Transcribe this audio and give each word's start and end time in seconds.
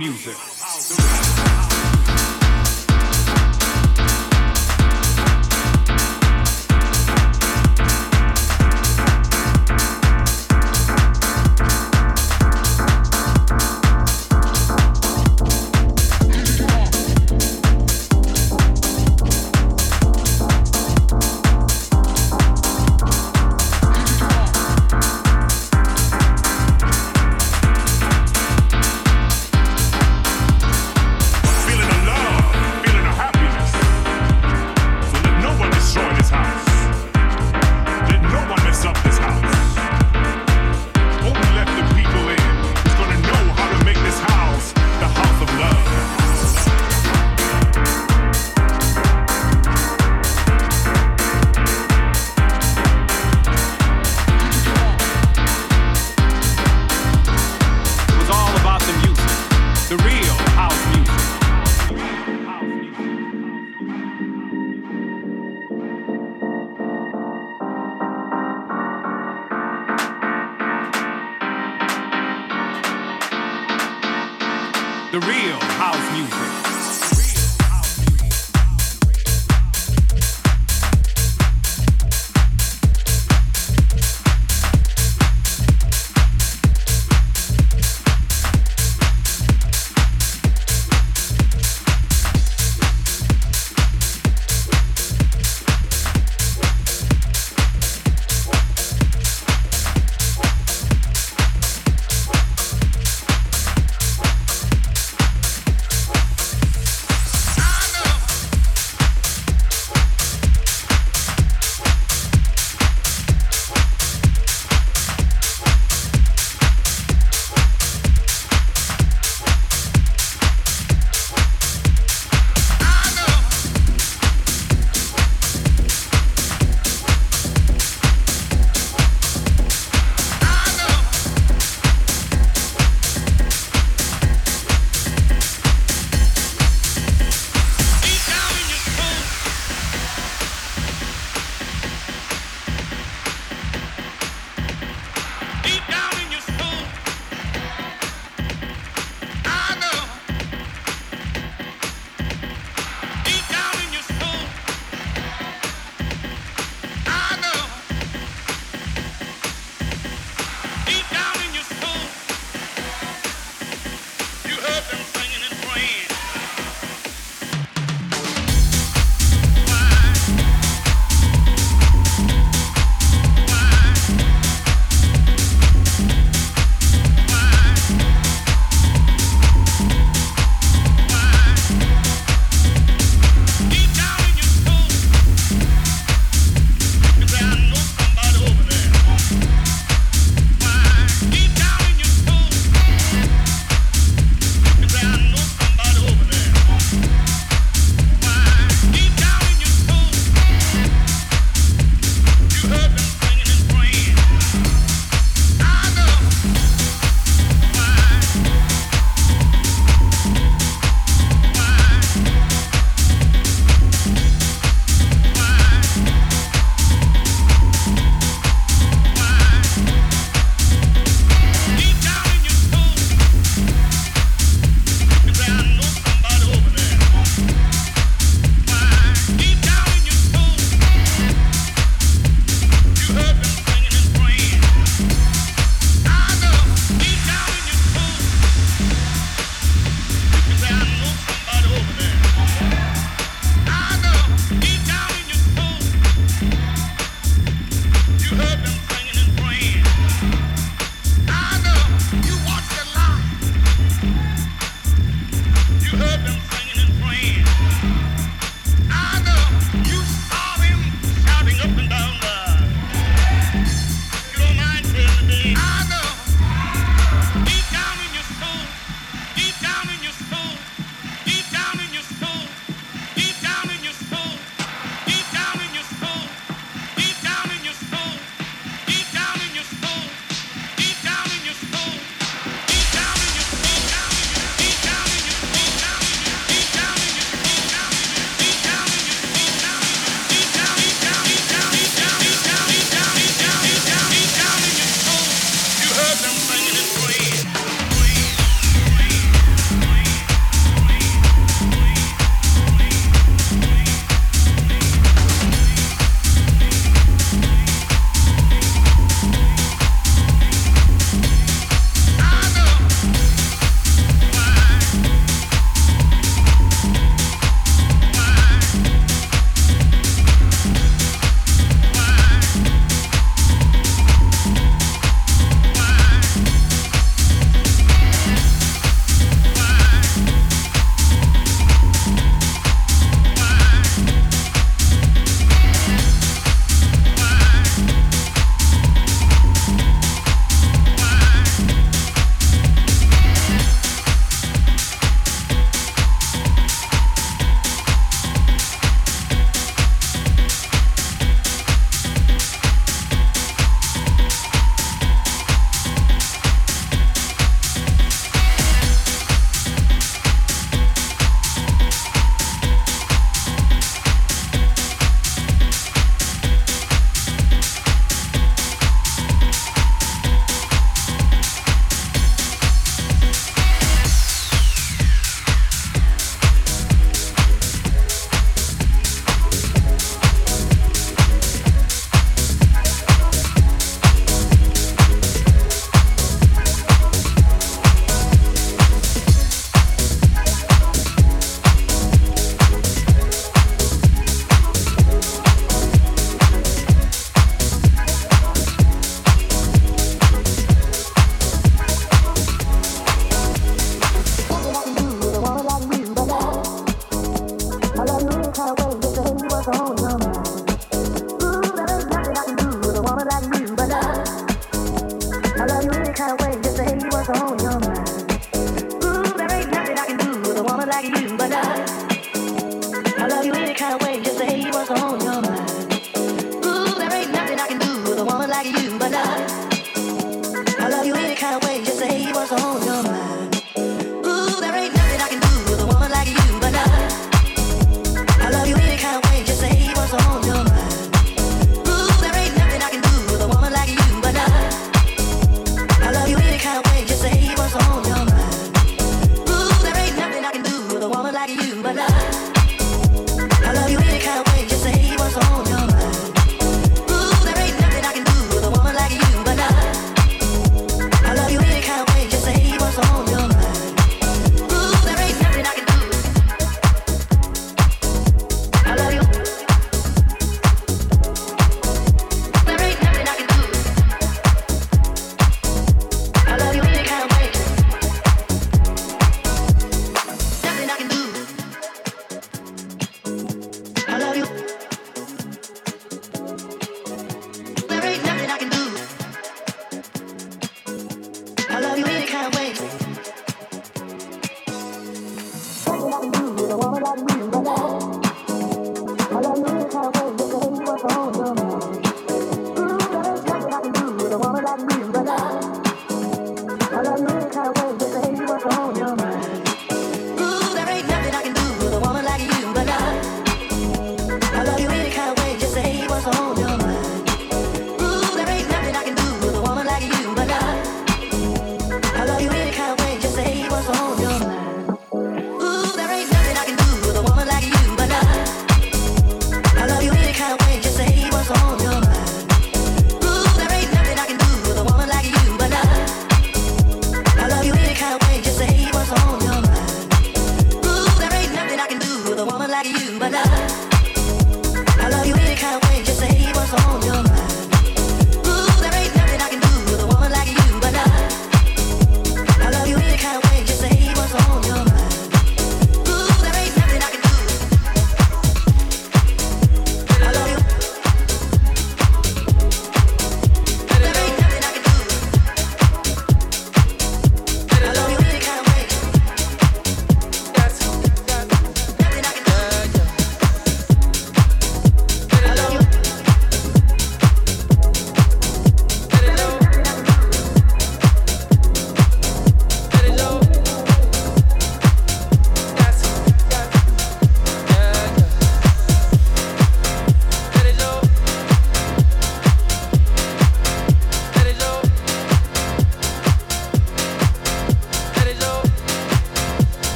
music. 0.00 0.39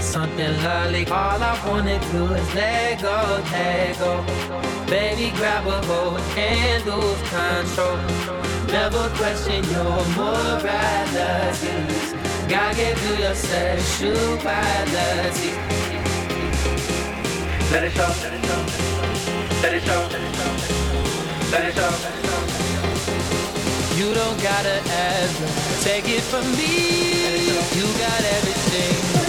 got 0.00 0.06
something 0.06 0.52
lovely. 0.62 1.04
All 1.06 1.42
I 1.42 1.58
wanna 1.66 1.98
do 2.12 2.26
is 2.32 2.54
let 2.54 3.02
go, 3.02 3.42
let 3.52 3.98
go. 3.98 4.24
Baby, 4.86 5.32
grab 5.36 5.66
a 5.66 5.82
hold 5.86 6.20
and 6.36 6.84
lose 6.86 7.22
control. 7.28 7.98
Never 8.72 9.10
question 9.18 9.64
your 9.74 10.04
morality. 10.16 11.74
God 12.48 12.76
gave 12.76 12.98
you 13.04 13.14
your 13.24 13.34
sexuality. 13.34 15.52
Let 17.72 17.84
it 17.84 17.92
show, 17.92 18.12
let 18.22 18.32
it 18.34 18.44
show, 18.46 18.62
let 19.62 19.74
it 19.74 19.82
show, 19.84 20.08
let 21.52 21.64
it 21.68 21.74
show. 21.74 21.92
You 23.98 24.08
don't 24.14 24.40
gotta 24.42 24.80
ask, 24.88 25.36
take 25.84 26.08
it 26.08 26.22
from 26.22 26.44
me. 26.56 27.50
You 27.76 27.86
got 27.98 28.24
everything. 28.36 29.19